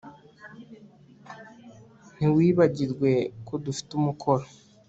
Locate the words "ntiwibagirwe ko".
2.15-3.53